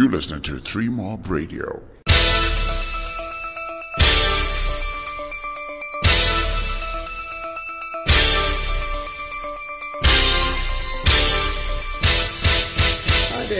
You 0.00 0.08
listening 0.08 0.40
to 0.44 0.60
Three 0.60 0.88
Mob 0.88 1.28
Radio. 1.28 1.99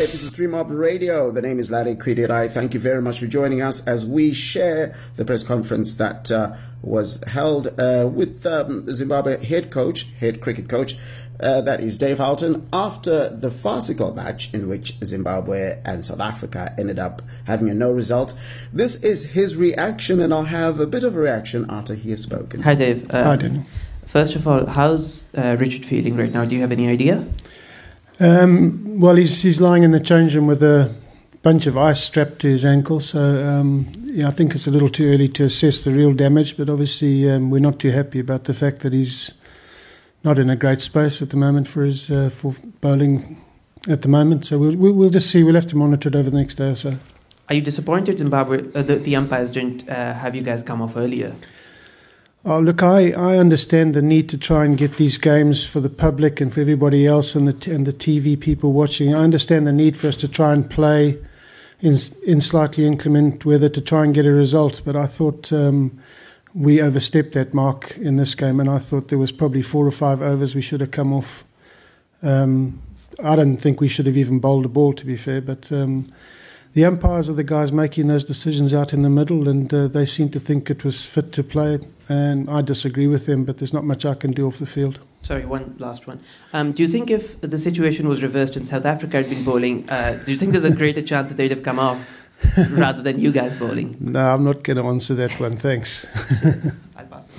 Hi 0.01 0.07
there, 0.07 0.13
this 0.13 0.25
is 0.25 0.31
Three 0.31 0.47
Mob 0.47 0.71
Radio. 0.71 1.31
The 1.31 1.43
name 1.43 1.59
is 1.59 1.71
Larry 1.71 1.95
Kwidirai. 1.95 2.51
Thank 2.51 2.73
you 2.73 2.81
very 2.81 3.03
much 3.03 3.21
for 3.21 3.27
joining 3.27 3.61
us 3.61 3.87
as 3.87 4.07
we 4.07 4.33
share 4.33 4.97
the 5.17 5.27
press 5.27 5.45
conference 5.45 5.99
that 5.99 6.31
uh, 6.31 6.57
was 6.81 7.23
held 7.27 7.79
uh, 7.79 8.09
with 8.11 8.47
um, 8.47 8.91
Zimbabwe 8.91 9.45
head 9.45 9.71
coach, 9.71 10.11
head 10.15 10.41
cricket 10.41 10.71
coach, 10.71 10.95
uh, 11.41 11.61
that 11.61 11.81
is 11.81 11.99
Dave 11.99 12.17
Houghton, 12.17 12.67
after 12.73 13.29
the 13.29 13.51
farcical 13.51 14.15
match 14.15 14.55
in 14.55 14.69
which 14.69 14.95
Zimbabwe 15.05 15.83
and 15.85 16.03
South 16.03 16.21
Africa 16.21 16.75
ended 16.79 16.99
up 16.99 17.21
having 17.47 17.69
a 17.69 17.75
no 17.75 17.93
result. 17.93 18.33
This 18.73 19.05
is 19.05 19.33
his 19.33 19.55
reaction, 19.55 20.19
and 20.23 20.33
I'll 20.33 20.45
have 20.45 20.81
a 20.81 20.87
bit 20.87 21.05
of 21.05 21.15
a 21.15 21.21
reaction 21.21 21.67
after 21.69 21.95
he 21.95 22.11
has 22.13 22.23
spoken. 22.23 22.63
Hi, 22.63 22.75
Dave. 22.75 23.13
Uh, 23.13 23.23
Hi, 23.23 23.37
Daniel. 23.37 23.67
First 24.07 24.35
of 24.35 24.49
all, 24.49 24.65
how's 24.65 25.27
uh, 25.37 25.59
Richard 25.61 25.85
feeling 25.85 26.17
right 26.17 26.33
now? 26.33 26.47
Do 26.47 26.55
you 26.55 26.63
have 26.63 26.73
any 26.73 26.89
idea? 26.89 27.27
Um, 28.21 29.01
well, 29.01 29.17
he's 29.17 29.41
he's 29.43 29.61
lying 29.61 29.83
in 29.83 29.93
the 29.93 30.01
change 30.01 30.35
room 30.35 30.47
with 30.47 30.63
a 30.63 30.95
bunch 31.43 31.67
of 31.67 31.77
ice 31.77 32.03
strapped 32.03 32.39
to 32.41 32.49
his 32.49 32.65
ankle. 32.65 33.01
So 33.01 33.21
um, 33.21 33.91
yeah, 34.05 34.29
I 34.29 34.31
think 34.31 34.55
it's 34.55 34.67
a 34.67 34.71
little 34.71 34.91
too 34.91 35.11
early 35.11 35.29
to 35.29 35.45
assess 35.45 35.85
the 35.85 35.91
real 35.91 36.13
damage. 36.13 36.57
But 36.57 36.69
obviously, 36.69 37.31
um, 37.31 37.51
we're 37.51 37.61
not 37.61 37.81
too 37.81 37.91
happy 37.91 38.21
about 38.21 38.45
the 38.45 38.55
fact 38.55 38.81
that 38.81 38.93
he's 38.93 39.33
not 40.23 40.39
in 40.39 40.51
a 40.51 40.57
great 40.57 40.81
space 40.81 41.23
at 41.23 41.31
the 41.31 41.37
moment 41.37 41.67
for 41.67 41.83
his 41.83 42.11
uh, 42.11 42.29
for 42.31 42.55
bowling 42.83 43.43
at 43.89 44.03
the 44.03 44.09
moment. 44.09 44.45
So 44.45 44.59
we'll 44.59 44.77
we'll 44.77 45.11
just 45.11 45.31
see. 45.31 45.43
We'll 45.43 45.55
have 45.55 45.69
to 45.69 45.77
monitor 45.77 46.11
it 46.11 46.15
over 46.15 46.29
the 46.29 46.37
next 46.37 46.57
day 46.57 46.71
or 46.71 46.75
so. 46.75 46.99
Are 47.49 47.55
you 47.55 47.63
disappointed 47.63 48.19
Zimbabwe 48.19 48.71
uh, 48.75 48.83
the, 48.83 48.97
the 48.97 49.17
umpires 49.17 49.51
didn't 49.51 49.89
uh, 49.89 50.15
have 50.15 50.37
you 50.37 50.43
guys 50.43 50.63
come 50.63 50.83
off 50.83 50.97
earlier? 50.97 51.35
Oh, 52.43 52.59
look, 52.59 52.83
I, 52.83 53.11
I 53.11 53.37
understand 53.37 53.93
the 53.93 54.01
need 54.01 54.31
to 54.31 54.39
try 54.39 54.65
and 54.65 54.79
get 54.79 54.95
these 54.95 55.19
games 55.19 55.67
for 55.67 55.81
the 55.81 55.91
public 55.91 56.41
and 56.41 56.51
for 56.51 56.63
everybody 56.63 57.07
else 57.07 57.35
and 57.35 57.47
the, 57.47 57.71
and 57.71 57.85
the 57.85 57.93
TV 57.93 58.41
people 58.41 58.73
watching. 58.73 59.15
I 59.15 59.23
understand 59.23 59.67
the 59.67 59.75
need 59.75 59.95
for 59.95 60.09
us 60.09 60.17
to 60.17 60.29
try 60.29 60.55
and 60.55 60.69
play 60.69 61.19
in, 61.81 61.99
in 62.25 62.41
slightly 62.41 62.87
inclement 62.87 63.45
weather 63.45 63.69
to 63.69 63.81
try 63.83 64.05
and 64.05 64.15
get 64.15 64.25
a 64.25 64.33
result. 64.33 64.81
But 64.87 64.97
I 64.97 65.05
thought 65.05 65.53
um, 65.53 66.01
we 66.55 66.81
overstepped 66.81 67.33
that 67.33 67.53
mark 67.53 67.95
in 67.99 68.17
this 68.17 68.35
game, 68.35 68.59
and 68.59 68.71
I 68.71 68.79
thought 68.79 69.09
there 69.09 69.19
was 69.19 69.33
probably 69.33 69.61
four 69.61 69.87
or 69.87 69.93
five 69.93 70.23
overs 70.23 70.55
we 70.55 70.63
should 70.63 70.81
have 70.81 70.93
come 70.93 71.13
off. 71.13 71.45
Um, 72.23 72.81
I 73.23 73.37
don't 73.37 73.59
think 73.59 73.83
we 73.83 73.89
should 73.89 74.07
have 74.07 74.17
even 74.17 74.39
bowled 74.39 74.65
a 74.65 74.69
ball, 74.69 74.95
to 74.95 75.05
be 75.05 75.17
fair, 75.17 75.43
but. 75.43 75.71
Um, 75.71 76.11
the 76.73 76.85
umpires 76.85 77.29
are 77.29 77.35
the 77.35 77.43
guys 77.43 77.73
making 77.73 78.07
those 78.07 78.23
decisions 78.23 78.73
out 78.73 78.93
in 78.93 79.03
the 79.03 79.11
middle, 79.11 79.49
and 79.49 79.75
uh, 79.75 79.89
they 79.89 80.07
seem 80.07 80.29
to 80.29 80.39
think 80.39 80.71
it 80.71 80.85
was 80.85 81.05
fit 81.05 81.33
to 81.33 81.43
play. 81.43 81.81
And 82.11 82.51
I 82.51 82.61
disagree 82.61 83.07
with 83.07 83.27
them, 83.27 83.45
but 83.45 83.59
there's 83.59 83.73
not 83.73 83.85
much 83.85 84.05
I 84.05 84.15
can 84.15 84.33
do 84.33 84.49
off 84.49 84.59
the 84.59 84.67
field. 84.67 84.99
Sorry, 85.23 85.47
one 85.47 85.77
last 85.79 86.09
one. 86.09 86.21
Um, 86.53 86.73
do 86.73 86.83
you 86.83 86.89
think 86.89 87.09
if 87.09 87.41
the 87.41 87.57
situation 87.57 88.09
was 88.09 88.21
reversed 88.21 88.57
and 88.57 88.67
South 88.67 88.85
Africa 88.85 89.19
had 89.19 89.31
been 89.31 89.45
bowling, 89.45 89.89
uh, 89.89 90.21
do 90.25 90.33
you 90.33 90.37
think 90.37 90.51
there's 90.51 90.65
a 90.65 90.75
greater 90.75 91.03
chance 91.03 91.29
that 91.29 91.37
they'd 91.37 91.53
have 91.53 91.63
come 91.63 91.79
off 91.79 92.05
rather 92.71 93.01
than 93.01 93.21
you 93.21 93.31
guys 93.31 93.57
bowling? 93.57 93.95
No, 94.01 94.35
I'm 94.35 94.43
not 94.43 94.65
going 94.65 94.79
to 94.79 94.83
answer 94.87 95.15
that 95.15 95.39
one. 95.39 95.57
Thanks. 95.57 96.05
I'll 96.97 97.07
pass 97.07 97.29
it. 97.29 97.35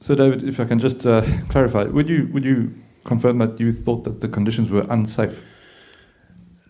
So, 0.00 0.14
David, 0.14 0.48
if 0.48 0.58
I 0.58 0.64
can 0.64 0.78
just 0.78 1.04
uh, 1.04 1.20
clarify, 1.50 1.84
would 1.84 2.08
you 2.08 2.30
would 2.32 2.46
you 2.46 2.74
confirm 3.04 3.38
that 3.38 3.60
you 3.60 3.74
thought 3.74 4.04
that 4.04 4.20
the 4.22 4.28
conditions 4.28 4.70
were 4.70 4.86
unsafe? 4.88 5.38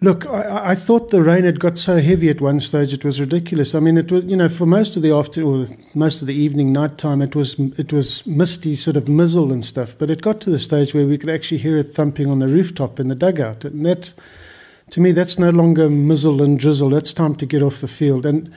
Look, 0.04 0.26
I, 0.26 0.72
I 0.72 0.74
thought 0.74 1.08
the 1.08 1.22
rain 1.22 1.44
had 1.44 1.58
got 1.58 1.78
so 1.78 1.96
heavy 1.96 2.28
at 2.28 2.38
one 2.38 2.60
stage 2.60 2.92
it 2.92 3.06
was 3.06 3.18
ridiculous. 3.20 3.74
I 3.74 3.80
mean, 3.80 3.96
it 3.96 4.12
was 4.12 4.22
you 4.26 4.36
know 4.36 4.50
for 4.50 4.66
most 4.66 4.98
of 4.98 5.02
the 5.02 5.10
afternoon, 5.10 5.62
or 5.62 5.76
most 5.94 6.20
of 6.20 6.26
the 6.26 6.34
evening, 6.34 6.74
night 6.74 6.98
time, 6.98 7.22
it 7.22 7.34
was 7.34 7.58
it 7.58 7.90
was 7.90 8.26
misty, 8.26 8.74
sort 8.74 8.96
of 8.96 9.08
mizzle 9.08 9.50
and 9.50 9.64
stuff. 9.64 9.94
But 9.98 10.10
it 10.10 10.20
got 10.20 10.42
to 10.42 10.50
the 10.50 10.58
stage 10.58 10.92
where 10.92 11.06
we 11.06 11.16
could 11.16 11.30
actually 11.30 11.56
hear 11.56 11.78
it 11.78 11.84
thumping 11.84 12.26
on 12.26 12.38
the 12.38 12.48
rooftop 12.48 13.00
in 13.00 13.08
the 13.08 13.14
dugout, 13.14 13.64
and 13.64 13.86
that, 13.86 14.12
to 14.90 15.00
me, 15.00 15.12
that's 15.12 15.38
no 15.38 15.48
longer 15.48 15.88
mizzle 15.88 16.42
and 16.42 16.58
drizzle. 16.58 16.90
That's 16.90 17.14
time 17.14 17.34
to 17.36 17.46
get 17.46 17.62
off 17.62 17.80
the 17.80 17.88
field. 17.88 18.26
And 18.26 18.54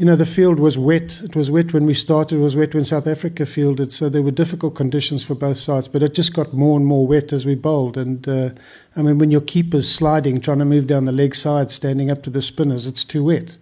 you 0.00 0.06
know, 0.06 0.16
the 0.16 0.24
field 0.24 0.58
was 0.58 0.78
wet. 0.78 1.20
It 1.22 1.36
was 1.36 1.50
wet 1.50 1.74
when 1.74 1.84
we 1.84 1.92
started. 1.92 2.36
It 2.36 2.40
was 2.40 2.56
wet 2.56 2.72
when 2.72 2.86
South 2.86 3.06
Africa 3.06 3.44
fielded. 3.44 3.92
So 3.92 4.08
there 4.08 4.22
were 4.22 4.30
difficult 4.30 4.74
conditions 4.74 5.22
for 5.22 5.34
both 5.34 5.58
sides. 5.58 5.88
But 5.88 6.02
it 6.02 6.14
just 6.14 6.32
got 6.32 6.54
more 6.54 6.78
and 6.78 6.86
more 6.86 7.06
wet 7.06 7.34
as 7.34 7.44
we 7.44 7.54
bowled. 7.54 7.98
And 7.98 8.26
uh, 8.26 8.48
I 8.96 9.02
mean, 9.02 9.18
when 9.18 9.30
your 9.30 9.42
keeper's 9.42 9.86
sliding, 9.86 10.40
trying 10.40 10.60
to 10.60 10.64
move 10.64 10.86
down 10.86 11.04
the 11.04 11.12
leg 11.12 11.34
side, 11.34 11.70
standing 11.70 12.10
up 12.10 12.22
to 12.22 12.30
the 12.30 12.40
spinners, 12.40 12.86
it's 12.86 13.04
too 13.04 13.24
wet. 13.24 13.58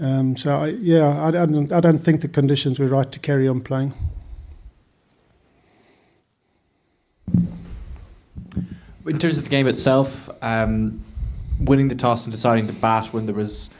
Um, 0.00 0.36
so 0.36 0.62
I, 0.62 0.66
yeah, 0.70 1.24
I, 1.24 1.30
don't, 1.30 1.72
I 1.72 1.78
don't 1.78 1.98
think 1.98 2.22
the 2.22 2.28
conditions 2.28 2.80
were 2.80 2.88
right 2.88 3.12
to 3.12 3.20
carry 3.20 3.46
on 3.46 3.60
playing. 3.60 3.94
In 9.06 9.18
terms 9.20 9.38
of 9.38 9.44
the 9.44 9.50
game 9.50 9.68
itself, 9.68 10.28
um, 10.42 11.04
winning 11.60 11.86
the 11.86 11.94
toss 11.94 12.24
and 12.24 12.32
deciding 12.32 12.66
to 12.66 12.72
bat 12.72 13.12
when 13.12 13.26
there 13.26 13.34
was 13.36 13.70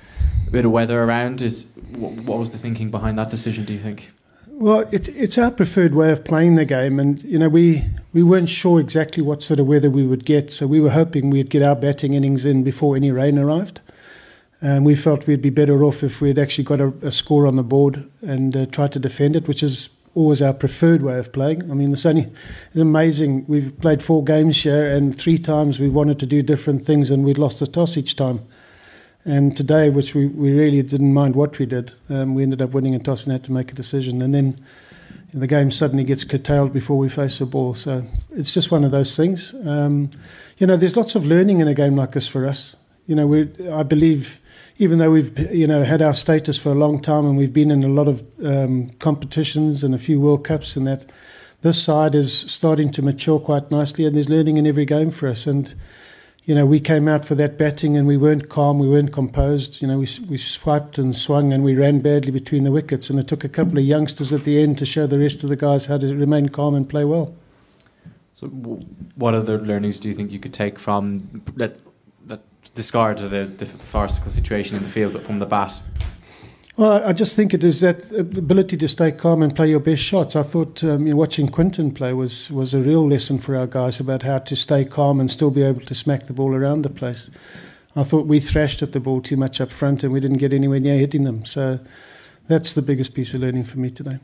bit 0.51 0.65
of 0.65 0.71
weather 0.71 1.03
around 1.03 1.43
is 1.43 1.71
what, 1.97 2.13
what 2.13 2.39
was 2.39 2.53
the 2.53 2.59
thinking 2.59 2.91
behind 2.91 3.19
that 3.19 3.31
decision? 3.31 3.65
Do 3.65 3.73
you 3.73 3.81
think? 3.81 4.11
Well, 4.49 4.89
it, 4.91 5.09
it's 5.11 5.37
our 5.37 5.51
preferred 5.51 5.95
way 5.95 6.11
of 6.11 6.25
playing 6.25 6.55
the 6.55 6.65
game, 6.65 6.99
and 6.99 7.23
you 7.25 7.39
know 7.39 7.49
we 7.49 7.85
we 8.15 8.23
weren't 8.23 8.49
sure 8.49 8.81
exactly 8.81 9.23
what 9.23 9.43
sort 9.43 9.61
of 9.61 9.67
weather 9.67 9.91
we 9.91 10.07
would 10.07 10.25
get, 10.25 10.51
so 10.51 10.67
we 10.67 10.81
were 10.81 10.91
hoping 10.91 11.29
we'd 11.29 11.51
get 11.51 11.63
our 11.63 11.77
batting 11.77 12.15
innings 12.15 12.47
in 12.47 12.65
before 12.65 12.97
any 12.97 13.11
rain 13.11 13.39
arrived. 13.39 13.83
And 14.63 14.87
we 14.87 14.95
felt 14.95 15.27
we'd 15.27 15.43
be 15.43 15.51
better 15.51 15.85
off 15.85 16.03
if 16.03 16.23
we'd 16.23 16.39
actually 16.39 16.65
got 16.65 16.81
a, 16.81 16.95
a 17.03 17.11
score 17.11 17.47
on 17.47 17.57
the 17.57 17.63
board 17.63 18.11
and 18.23 18.57
uh, 18.57 18.65
tried 18.65 18.93
to 18.93 18.99
defend 18.99 19.37
it, 19.37 19.47
which 19.47 19.63
is 19.63 19.91
always 20.15 20.41
our 20.41 20.55
preferred 20.55 21.03
way 21.03 21.19
of 21.19 21.31
playing. 21.31 21.71
I 21.71 21.75
mean, 21.75 21.93
it's 21.93 22.07
only 22.07 22.33
it's 22.69 22.77
amazing. 22.77 23.45
We've 23.47 23.79
played 23.81 24.03
four 24.03 24.25
games 24.25 24.63
here, 24.63 24.91
and 24.91 25.17
three 25.17 25.37
times 25.37 25.79
we 25.79 25.91
wanted 25.91 26.19
to 26.21 26.27
do 26.27 26.41
different 26.41 26.87
things, 26.87 27.11
and 27.11 27.25
we'd 27.25 27.37
lost 27.37 27.61
the 27.61 27.67
toss 27.67 27.99
each 27.99 28.17
time. 28.17 28.41
And 29.27 29.57
today, 29.57 29.91
which 29.91 30.15
we, 30.15 30.27
we 30.27 30.53
really 30.53 30.81
didn't 30.83 31.13
mind 31.13 31.35
what 31.35 31.59
we 31.59 31.67
did, 31.67 31.93
um, 32.09 32.37
we 32.37 32.45
ended 32.45 32.63
up 32.63 32.71
winning 32.71 32.95
a 32.95 33.01
toss 33.01 33.25
and 33.25 33.33
had 33.33 33.43
to 33.45 33.53
make 33.53 33.73
a 33.73 33.75
decision. 33.75 34.23
And 34.23 34.33
then 34.33 34.57
the 35.33 35.49
game 35.49 35.73
suddenly 35.73 36.05
gets 36.05 36.23
curtailed 36.23 36.73
before 36.73 36.97
we 36.97 37.09
face 37.09 37.41
a 37.41 37.47
ball. 37.47 37.75
So 37.75 38.05
it's 38.31 38.55
just 38.55 38.71
one 38.71 38.85
of 38.85 38.93
those 38.93 39.17
things. 39.17 39.53
Um, 39.65 40.11
you 40.59 40.67
know, 40.67 40.77
there's 40.77 40.97
lots 40.97 41.17
of 41.17 41.27
learning 41.27 41.59
in 41.59 41.67
a 41.67 41.75
game 41.75 41.97
like 41.97 42.13
this 42.13 42.29
for 42.29 42.47
us. 42.47 42.77
You 43.09 43.17
know, 43.17 43.27
we 43.27 43.49
I 43.69 43.83
believe 43.83 44.41
even 44.79 44.99
though 44.99 45.11
we've 45.11 45.37
you 45.53 45.67
know 45.67 45.83
had 45.83 46.03
our 46.03 46.15
status 46.15 46.57
for 46.57 46.71
a 46.71 46.75
long 46.75 47.01
time 47.01 47.27
and 47.27 47.37
we've 47.37 47.53
been 47.53 47.71
in 47.71 47.83
a 47.83 47.89
lot 47.89 48.09
of 48.09 48.25
um, 48.45 48.89
competitions 48.99 49.83
and 49.83 49.95
a 49.95 49.99
few 49.99 50.21
World 50.21 50.45
Cups 50.45 50.77
and 50.77 50.87
that, 50.87 51.11
this 51.63 51.83
side 51.83 52.15
is 52.15 52.33
starting 52.33 52.91
to 52.93 53.03
mature 53.03 53.41
quite 53.41 53.71
nicely 53.71 54.05
and 54.05 54.15
there's 54.15 54.29
learning 54.29 54.57
in 54.57 54.67
every 54.67 54.85
game 54.85 55.11
for 55.11 55.29
us. 55.29 55.47
And 55.47 55.75
you 56.47 56.55
know, 56.55 56.65
we 56.65 56.79
came 56.79 57.09
out 57.09 57.25
for 57.25 57.35
that 57.35 57.59
batting 57.59 57.97
and 57.97 58.07
we 58.07 58.17
weren't 58.17 58.49
calm, 58.49 58.79
we 58.79 58.89
weren't 58.89 59.13
composed. 59.13 59.83
You 59.83 59.89
know, 59.89 59.99
we, 59.99 60.09
we 60.29 60.37
swiped 60.37 60.97
and 60.97 61.15
swung 61.15 61.53
and 61.53 61.65
we 61.65 61.75
ran 61.75 61.99
badly 61.99 62.31
between 62.31 62.63
the 62.63 62.71
wickets. 62.71 63.11
And 63.11 63.19
it 63.19 63.27
took 63.27 63.43
a 63.43 63.49
couple 63.49 63.79
of 63.79 63.85
youngsters 63.85 64.33
at 64.33 64.45
the 64.45 64.63
end 64.63 64.79
to 64.79 64.87
show 64.87 65.09
the 65.09 65.19
rest 65.19 65.43
of 65.43 65.51
the 65.51 65.57
guys 65.57 65.87
how 65.87 65.99
to 65.99 66.15
remain 66.15 66.49
calm 66.49 66.77
and 66.77 66.89
play 66.89 67.05
well. 67.05 67.35
So, 68.37 68.47
what 69.17 69.35
other 69.35 69.59
learnings 69.59 69.99
do 69.99 70.09
you 70.09 70.15
think 70.15 70.31
you 70.31 70.39
could 70.39 70.55
take 70.55 70.79
from 70.79 71.43
that? 71.57 71.79
let 72.27 72.41
discard 72.75 73.19
the, 73.19 73.47
the 73.57 73.67
farcical 73.67 74.31
situation 74.31 74.77
in 74.77 74.83
the 74.83 74.89
field, 74.89 75.15
but 75.15 75.25
from 75.25 75.41
the 75.41 75.47
bat? 75.47 75.81
Well, 76.77 77.03
I 77.05 77.15
just 77.15 77.35
think 77.35 77.55
it 77.55 77.65
is 77.65 77.81
that 77.81 78.13
ability 78.13 78.77
to 78.77 78.89
stay 78.89 79.11
calm 79.11 79.43
and 79.43 79.55
play 79.57 79.71
your 79.71 79.81
best 79.81 80.03
shots. 80.03 80.37
I 80.37 80.43
thought 80.43 80.85
um, 80.85 81.11
watching 81.13 81.49
Quinton 81.49 81.91
play 81.91 82.13
was, 82.13 82.51
was 82.51 82.75
a 82.75 82.81
real 82.81 83.09
lesson 83.09 83.39
for 83.39 83.57
our 83.57 83.67
guys 83.67 83.99
about 83.99 84.23
how 84.23 84.39
to 84.39 84.55
stay 84.55 84.85
calm 84.85 85.19
and 85.19 85.31
still 85.31 85.51
be 85.51 85.63
able 85.63 85.81
to 85.81 85.95
smack 85.95 86.25
the 86.25 86.35
ball 86.35 86.55
around 86.55 86.83
the 86.83 86.91
place. 86.91 87.31
I 87.95 88.03
thought 88.03 88.27
we 88.27 88.41
thrashed 88.41 88.83
at 88.83 88.93
the 88.93 89.01
ball 89.01 89.23
too 89.23 89.39
much 89.39 89.59
up 89.59 89.71
front 89.71 90.05
and 90.05 90.13
we 90.13 90.21
didn't 90.21 90.37
get 90.37 90.53
anywhere 90.53 90.81
near 90.81 90.99
hitting 90.99 91.25
them. 91.25 91.47
So 91.47 91.81
that's 92.47 92.75
the 92.75 92.83
biggest 92.83 93.15
piece 93.15 93.33
of 93.33 93.41
learning 93.41 93.65
for 93.65 93.79
me 93.79 93.91
today. 93.91 94.19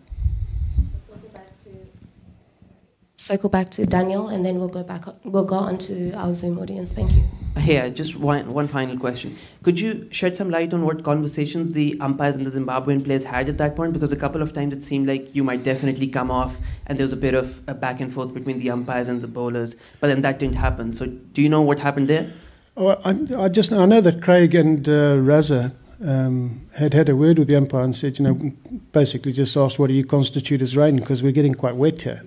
circle 3.23 3.49
back 3.49 3.71
to 3.71 3.87
Daniel, 3.87 4.29
and 4.29 4.45
then 4.45 4.59
we'll 4.59 4.69
go 4.69 4.83
back. 4.83 5.05
We'll 5.25 5.45
go 5.45 5.57
on 5.57 5.79
to 5.79 6.13
our 6.13 6.35
Zoom 6.35 6.59
audience. 6.59 6.91
Thank 6.91 7.13
you. 7.13 7.23
Here, 7.59 7.91
just 7.91 8.17
one, 8.17 8.53
one 8.53 8.67
final 8.67 8.99
question. 8.99 9.37
Could 9.63 9.79
you 9.79 10.09
shed 10.11 10.35
some 10.37 10.51
light 10.51 10.73
on 10.73 10.85
what 10.87 11.05
conversations 11.05 11.73
the 11.73 11.99
umpires 12.01 12.35
and 12.35 12.47
the 12.47 12.51
Zimbabwean 12.51 13.05
players 13.05 13.25
had 13.25 13.49
at 13.49 13.59
that 13.59 13.77
point? 13.77 13.93
Because 13.93 14.11
a 14.11 14.17
couple 14.17 14.41
of 14.41 14.55
times 14.55 14.73
it 14.73 14.83
seemed 14.83 15.07
like 15.07 15.35
you 15.35 15.45
might 15.45 15.63
definitely 15.63 16.09
come 16.09 16.31
off, 16.31 16.57
and 16.87 16.99
there 16.99 17.05
was 17.05 17.13
a 17.13 17.17
bit 17.17 17.35
of 17.35 17.63
a 17.69 17.75
back 17.75 18.01
and 18.01 18.13
forth 18.13 18.33
between 18.33 18.59
the 18.59 18.71
umpires 18.71 19.09
and 19.09 19.21
the 19.21 19.27
bowlers, 19.29 19.77
but 20.01 20.09
then 20.09 20.23
that 20.23 20.39
didn't 20.39 20.57
happen. 20.57 20.93
So, 20.95 21.07
do 21.07 21.43
you 21.43 21.49
know 21.49 21.61
what 21.61 21.79
happened 21.79 22.09
there? 22.09 22.33
Oh, 22.77 22.89
I, 23.05 23.45
I 23.45 23.49
just 23.51 23.71
I 23.71 23.85
know 23.85 24.01
that 24.01 24.23
Craig 24.23 24.55
and 24.55 24.89
uh, 24.89 25.17
Raza 25.17 25.75
um, 26.03 26.67
had 26.75 26.95
had 26.95 27.09
a 27.11 27.17
word 27.17 27.39
with 27.39 27.49
the 27.49 27.57
umpire 27.57 27.85
and 27.85 27.95
said, 27.95 28.19
you 28.19 28.25
know, 28.25 28.53
basically 28.93 29.33
just 29.33 29.57
asked, 29.57 29.79
what 29.79 29.89
do 29.89 29.95
you 29.95 30.05
constitute 30.05 30.63
as 30.63 30.77
rain? 30.77 30.97
Because 30.97 31.23
we're 31.23 31.33
getting 31.33 31.55
quite 31.55 31.77
wet 31.77 32.01
here. 32.01 32.23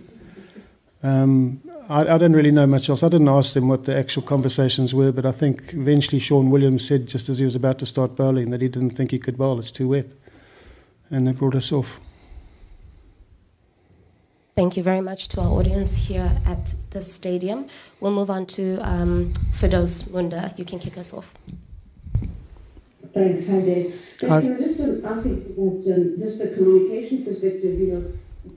Um, 1.01 1.62
I, 1.90 2.16
I, 2.16 2.18
don't 2.18 2.34
really 2.34 2.52
know 2.52 2.66
much 2.66 2.90
else. 2.90 3.04
I 3.04 3.10
didn't 3.10 3.28
ask 3.28 3.54
them 3.54 3.68
what 3.68 3.86
the 3.86 3.96
actual 3.96 4.24
conversations 4.24 4.94
were, 4.94 5.12
but 5.12 5.26
I 5.26 5.32
think 5.32 5.74
eventually 5.74 6.20
Sean 6.20 6.50
Williams 6.50 6.88
said 6.88 7.08
just 7.08 7.30
as 7.30 7.38
he 7.38 7.44
was 7.44 7.56
about 7.56 7.80
to 7.80 7.86
start 7.86 8.16
bowling 8.16 8.50
that 8.52 8.62
he 8.62 8.68
didn't 8.68 8.92
think 8.92 9.12
he 9.12 9.20
could 9.20 9.38
bowl. 9.38 9.60
It's 9.60 9.72
too 9.72 9.90
wet, 9.90 10.08
and 11.10 11.28
they 11.28 11.32
brought 11.32 11.56
us 11.56 11.72
off. 11.72 12.00
Thank 14.56 14.78
you 14.78 14.84
very 14.84 15.02
much 15.02 15.28
to 15.30 15.42
our 15.42 15.50
audience 15.50 15.94
here 16.08 16.32
at 16.46 16.74
the 16.92 17.02
stadium. 17.02 17.68
We'll 18.00 18.14
move 18.14 18.30
on 18.30 18.46
to 18.48 18.78
um, 18.78 19.34
Fidos 19.52 20.10
Munda. 20.12 20.54
You 20.58 20.66
can 20.66 20.80
kick 20.80 20.98
us 20.98 21.14
off. 21.14 21.36
Thanks. 23.14 23.48
Hi, 23.50 23.62
Dave. 23.62 24.16
Hi. 24.22 24.42
Can 24.42 24.56
I 24.56 24.58
just 24.58 24.80
um, 24.80 25.06
ask 25.06 25.26
you 25.26 25.34
about 25.34 25.94
um, 25.94 26.16
just 26.18 26.40
the 26.40 26.52
communication 26.56 27.26
perspective? 27.26 27.80
You 27.80 27.88
know, 27.94 28.14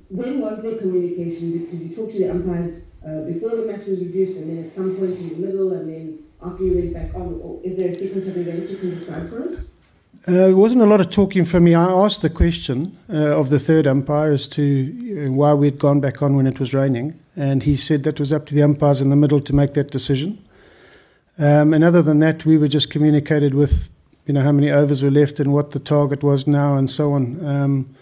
when 0.09 0.41
was 0.41 0.63
the 0.63 0.77
communication? 0.77 1.67
Did 1.69 1.91
you 1.91 1.97
talk 1.97 2.11
to 2.13 2.19
the 2.19 2.31
umpires 2.31 2.88
uh, 3.06 3.21
before 3.23 3.56
the 3.56 3.67
match 3.67 3.87
was 3.87 4.00
reduced, 4.00 4.37
and 4.39 4.50
then 4.50 4.65
at 4.65 4.73
some 4.73 4.97
point 4.97 5.19
in 5.19 5.29
the 5.29 5.47
middle, 5.47 5.73
and 5.73 5.89
then 5.89 6.19
after 6.43 6.65
you 6.65 6.75
went 6.75 6.95
back 6.95 7.15
on? 7.15 7.41
Or 7.43 7.61
is 7.65 7.77
there 7.77 7.91
a 7.91 7.95
sequence 7.95 8.27
of 8.29 8.37
events 8.37 8.71
you 8.71 8.79
can 8.79 8.95
describe 8.95 9.29
for 9.31 9.49
us? 9.49 9.65
Uh, 10.27 10.49
it 10.49 10.55
wasn't 10.55 10.83
a 10.83 10.87
lot 10.87 11.00
of 11.00 11.11
talking 11.11 11.45
from 11.45 11.65
me. 11.65 11.75
I 11.75 11.85
asked 11.85 12.23
the 12.23 12.31
question 12.31 12.99
uh, 13.09 13.39
of 13.39 13.49
the 13.49 13.59
third 13.59 13.87
umpire 13.87 14.33
as 14.33 14.47
to 14.49 15.27
uh, 15.27 15.33
why 15.33 15.55
we'd 15.55 15.79
gone 15.79 16.00
back 16.00 16.23
on 16.23 16.37
when 16.37 16.47
it 16.47 16.61
was 16.61 16.75
raining, 16.75 17.19
and 17.37 17.62
he 17.62 17.77
said 17.77 18.03
that 18.05 18.19
was 18.21 18.33
up 18.33 18.47
to 18.47 18.55
the 18.55 18.62
umpires 18.62 19.00
in 19.00 19.11
the 19.11 19.17
middle 19.17 19.41
to 19.41 19.55
make 19.55 19.75
that 19.75 19.91
decision. 19.91 20.45
Um, 21.39 21.73
and 21.73 21.85
other 21.85 22.03
than 22.03 22.19
that, 22.19 22.45
we 22.45 22.59
were 22.59 22.69
just 22.69 22.91
communicated 22.91 23.55
with, 23.55 23.89
you 24.27 24.35
know, 24.35 24.43
how 24.43 24.53
many 24.53 24.71
overs 24.71 25.03
were 25.03 25.11
left 25.11 25.39
and 25.41 25.53
what 25.53 25.71
the 25.71 25.79
target 25.79 26.23
was 26.23 26.47
now, 26.47 26.75
and 26.75 26.91
so 26.91 27.12
on. 27.12 27.47
Um, 27.47 27.95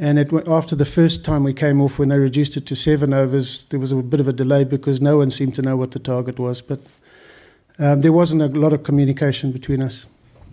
and 0.00 0.18
it 0.18 0.32
went, 0.32 0.48
after 0.48 0.74
the 0.74 0.86
first 0.86 1.26
time 1.26 1.44
we 1.44 1.52
came 1.52 1.82
off, 1.82 1.98
when 1.98 2.08
they 2.08 2.18
reduced 2.18 2.56
it 2.56 2.64
to 2.66 2.74
seven 2.74 3.12
overs, 3.12 3.64
there 3.68 3.78
was 3.78 3.92
a 3.92 3.96
bit 3.96 4.18
of 4.18 4.26
a 4.26 4.32
delay 4.32 4.64
because 4.64 4.98
no 4.98 5.18
one 5.18 5.30
seemed 5.30 5.54
to 5.56 5.62
know 5.62 5.76
what 5.76 5.90
the 5.90 5.98
target 5.98 6.38
was. 6.38 6.62
But 6.62 6.80
um, 7.78 8.00
there 8.00 8.12
wasn't 8.12 8.40
a 8.40 8.46
lot 8.46 8.72
of 8.72 8.82
communication 8.82 9.52
between 9.52 9.82
us. 9.82 10.06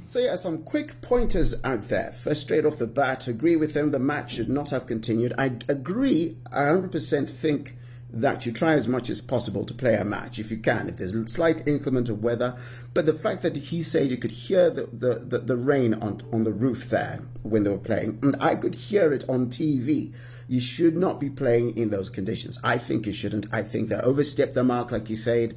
So, 0.06 0.20
yeah, 0.20 0.36
some 0.36 0.64
quick 0.64 1.00
pointers 1.00 1.56
out 1.64 1.84
there. 1.84 2.12
First, 2.12 2.42
straight 2.42 2.66
off 2.66 2.78
the 2.78 2.88
bat, 2.88 3.30
agree 3.30 3.56
with 3.56 3.74
them. 3.74 3.92
The 3.92 4.00
match 4.00 4.34
should 4.34 4.50
not 4.50 4.70
have 4.72 4.86
continued. 4.86 5.32
I 5.38 5.52
agree, 5.70 6.36
I 6.52 6.64
100% 6.64 7.30
think 7.30 7.76
that 8.09 8.45
you 8.45 8.51
try 8.54 8.74
as 8.74 8.88
much 8.88 9.09
as 9.09 9.21
possible 9.21 9.65
to 9.65 9.74
play 9.74 9.95
a 9.95 10.06
match 10.06 10.39
if 10.39 10.50
you 10.50 10.57
can, 10.57 10.88
if 10.88 10.98
there's 10.98 11.13
a 11.13 11.27
slight 11.27 11.68
increment 11.68 12.09
of 12.09 12.24
weather. 12.24 12.56
But 12.94 13.06
the 13.06 13.13
fact 13.13 13.42
that 13.42 13.57
he 13.57 13.81
said 13.81 14.09
you 14.09 14.18
could 14.18 14.31
hear 14.31 14.69
the, 14.69 14.88
the, 14.94 15.15
the, 15.15 15.39
the 15.39 15.57
rain 15.57 15.94
on, 15.95 16.21
on 16.31 16.44
the 16.44 16.54
roof 16.54 16.89
there 16.89 17.19
when 17.44 17.63
they 17.63 17.69
were 17.69 17.77
playing, 17.77 18.19
and 18.21 18.38
I 18.39 18.56
could 18.56 18.75
hear 18.75 19.12
it 19.12 19.25
on 19.27 19.48
TV. 19.48 20.15
You 20.48 20.62
should 20.62 20.95
not 20.95 21.19
be 21.19 21.30
playing 21.30 21.77
in 21.77 21.89
those 21.89 22.09
conditions. 22.09 22.57
I 22.63 22.77
think 22.77 23.06
you 23.06 23.12
shouldn't. 23.13 23.48
I 23.51 23.63
think 23.63 23.89
they 23.89 23.95
overstepped 23.95 24.54
the 24.54 24.63
mark, 24.63 24.92
like 24.92 25.09
you 25.09 25.18
said. 25.18 25.56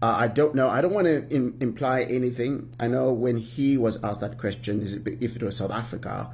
Uh, 0.00 0.16
I 0.18 0.26
don't 0.26 0.54
know. 0.54 0.68
I 0.68 0.80
don't 0.80 0.92
want 0.92 1.06
to 1.06 1.28
in, 1.28 1.56
imply 1.60 2.02
anything. 2.02 2.74
I 2.80 2.88
know 2.88 3.12
when 3.12 3.36
he 3.36 3.76
was 3.76 4.02
asked 4.02 4.22
that 4.22 4.38
question, 4.38 4.82
if 4.82 5.36
it 5.36 5.42
was 5.42 5.58
South 5.58 5.70
Africa 5.70 6.32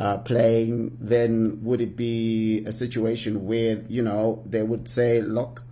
uh, 0.00 0.18
playing, 0.18 0.96
then 0.98 1.62
would 1.62 1.80
it 1.80 1.94
be 1.94 2.64
a 2.64 2.72
situation 2.72 3.46
where 3.46 3.82
you 3.88 4.02
know 4.02 4.42
they 4.46 4.62
would 4.62 4.88
say, 4.88 5.20
"Look, 5.20 5.62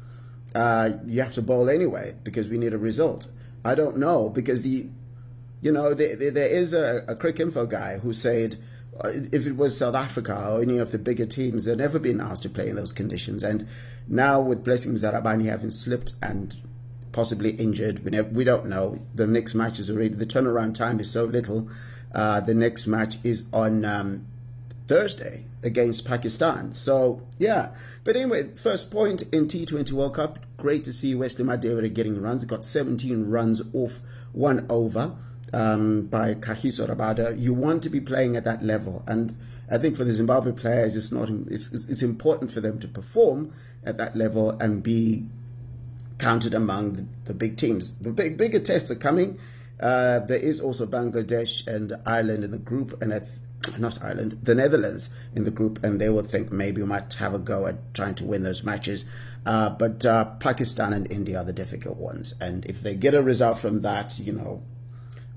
uh, 0.55 0.91
you 1.07 1.23
have 1.23 1.33
to 1.35 1.43
bowl 1.43 1.69
anyway 1.69 2.15
because 2.23 2.49
we 2.49 2.59
need 2.59 2.75
a 2.75 2.79
result." 2.79 3.27
I 3.65 3.75
don't 3.75 3.97
know 3.97 4.29
because 4.29 4.63
the, 4.63 4.87
you 5.61 5.73
know, 5.73 5.95
there, 5.95 6.31
there 6.31 6.47
is 6.47 6.73
a, 6.73 7.05
a 7.09 7.17
Cricinfo 7.17 7.69
guy 7.69 7.99
who 7.99 8.13
said 8.13 8.57
uh, 9.01 9.11
if 9.33 9.47
it 9.47 9.57
was 9.57 9.77
South 9.77 9.95
Africa 9.95 10.53
or 10.53 10.63
any 10.63 10.79
of 10.79 10.93
the 10.93 10.99
bigger 10.99 11.27
teams, 11.27 11.65
they've 11.65 11.77
never 11.77 11.99
been 11.99 12.21
asked 12.21 12.43
to 12.45 12.49
play 12.51 12.69
in 12.69 12.77
those 12.77 12.93
conditions. 12.93 13.43
And 13.43 13.67
now 14.07 14.41
with 14.41 14.65
Blessing 14.65 14.93
Muzarabani 14.93 15.47
having 15.47 15.71
slipped 15.71 16.15
and 16.23 16.57
possibly 17.13 17.51
injured. 17.53 18.05
We, 18.05 18.13
never, 18.13 18.29
we 18.29 18.45
don't 18.45 18.67
know. 18.67 19.01
The 19.15 19.27
next 19.27 19.55
match 19.55 19.79
is 19.79 19.91
already, 19.91 20.15
the 20.15 20.27
turnaround 20.27 20.75
time 20.75 21.01
is 21.01 21.11
so 21.11 21.25
little. 21.25 21.69
Uh, 22.13 22.41
the 22.41 22.55
next 22.55 22.87
match 22.87 23.17
is 23.25 23.47
on 23.53 23.85
um, 23.85 24.27
Thursday 24.87 25.45
against 25.63 26.07
Pakistan. 26.07 26.75
So, 26.75 27.23
yeah. 27.39 27.75
But 28.05 28.17
anyway, 28.17 28.55
first 28.57 28.91
point 28.91 29.23
in 29.33 29.47
T20 29.47 29.93
World 29.93 30.15
Cup. 30.15 30.39
Great 30.57 30.85
to 30.85 30.93
see 30.93 31.15
Wesley 31.15 31.45
Madhevere 31.45 31.93
getting 31.93 32.21
runs. 32.21 32.45
Got 32.45 32.65
17 32.65 33.29
runs 33.29 33.63
off 33.75 34.01
one 34.33 34.67
over 34.69 35.17
um, 35.53 36.07
by 36.07 36.35
Kagiso 36.35 36.89
Rabada. 36.89 37.39
You 37.39 37.55
want 37.55 37.83
to 37.85 37.91
be 37.91 38.01
playing 38.01 38.37
at 38.37 38.45
that 38.45 38.63
level. 38.63 39.03
And 39.07 39.35
I 39.71 39.79
think 39.79 39.97
for 39.97 40.05
the 40.05 40.11
Zimbabwe 40.11 40.53
players, 40.53 40.97
it's, 40.97 41.13
not, 41.13 41.29
it's, 41.29 41.73
it's 41.73 42.03
important 42.03 42.51
for 42.51 42.61
them 42.61 42.79
to 42.81 42.89
perform 42.89 43.53
at 43.85 43.97
that 43.99 44.17
level 44.17 44.51
and 44.61 44.83
be 44.83 45.27
counted 46.19 46.55
among 46.55 46.95
the, 46.95 47.07
the 47.27 47.35
big 47.35 47.57
teams. 47.57 47.97
The 47.99 48.11
big, 48.11 48.37
bigger 48.37 48.59
tests 48.59 48.91
are 48.91 48.97
coming. 48.97 49.39
Uh, 49.81 50.21
there 50.21 50.39
is 50.39 50.61
also 50.61 50.87
Bangladesh 50.87 51.67
and 51.67 51.93
Ireland 52.05 52.45
in 52.45 52.51
the 52.51 52.59
group, 52.59 53.01
and 53.01 53.13
th- 53.13 53.79
not 53.79 54.03
Ireland, 54.03 54.39
the 54.43 54.55
Netherlands 54.55 55.11
in 55.35 55.45
the 55.45 55.51
group, 55.51 55.83
and 55.85 56.01
they 56.01 56.09
will 56.09 56.23
think 56.23 56.51
maybe 56.51 56.83
we 56.83 56.89
might 56.89 57.13
have 57.15 57.35
a 57.35 57.39
go 57.39 57.67
at 57.67 57.95
trying 57.95 58.15
to 58.17 58.25
win 58.25 58.43
those 58.43 58.65
matches. 58.65 59.05
Uh, 59.47 59.71
but 59.71 60.05
uh, 60.05 60.25
Pakistan 60.41 60.93
and 60.93 61.11
India 61.11 61.39
are 61.39 61.45
the 61.45 61.53
difficult 61.53 61.97
ones, 61.97 62.35
and 62.41 62.67
if 62.67 62.81
they 62.83 62.95
get 62.95 63.15
a 63.15 63.23
result 63.23 63.59
from 63.59 63.81
that, 63.83 64.19
you 64.19 64.33
know, 64.33 64.63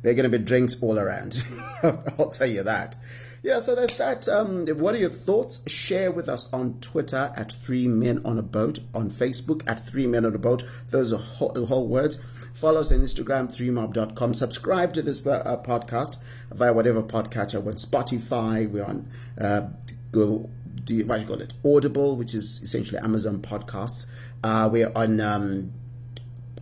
they're 0.02 0.16
going 0.16 0.30
to 0.30 0.38
be 0.38 0.44
drinks 0.44 0.82
all 0.82 0.98
around. 0.98 1.44
I'll 1.84 2.32
tell 2.32 2.48
you 2.48 2.64
that. 2.64 2.96
Yeah, 3.44 3.58
so 3.60 3.74
that's 3.74 3.98
that. 3.98 4.28
Um, 4.30 4.68
what 4.68 4.94
are 4.94 5.00
your 5.00 5.10
thoughts? 5.10 5.68
Share 5.70 6.12
with 6.12 6.30
us 6.30 6.52
on 6.54 6.80
Twitter 6.80 7.34
at 7.36 7.52
Three 7.52 7.88
Men 7.88 8.22
on 8.24 8.38
a 8.38 8.44
Boat, 8.44 8.80
on 8.94 9.10
Facebook 9.10 9.64
at 9.68 9.80
Three 9.80 10.06
Men 10.06 10.26
on 10.26 10.36
a 10.36 10.38
Boat. 10.38 10.64
Those 10.90 11.12
are 11.12 11.18
whole, 11.18 11.66
whole 11.66 11.88
words. 11.88 12.22
Follow 12.54 12.82
us 12.82 12.92
on 12.92 13.00
Instagram, 13.00 13.48
3mob.com. 13.48 14.34
Subscribe 14.36 14.94
to 14.94 15.02
this 15.02 15.26
uh, 15.26 15.58
podcast 15.64 16.18
via 16.52 16.72
whatever 16.72 17.02
podcatcher. 17.02 17.64
We're 17.64 17.72
on 17.72 17.78
Spotify. 17.78 18.70
We're 18.70 18.86
on 18.86 19.08
uh, 19.40 19.70
Google, 20.12 20.50
do 20.84 21.04
what 21.06 21.16
do 21.16 21.22
you 21.22 21.28
call 21.28 21.42
it? 21.42 21.54
Audible, 21.66 22.16
which 22.16 22.36
is 22.36 22.62
essentially 22.62 23.00
Amazon 23.00 23.40
podcasts. 23.40 24.06
Uh, 24.44 24.70
we're 24.72 24.92
on 24.96 25.20
um, 25.20 25.72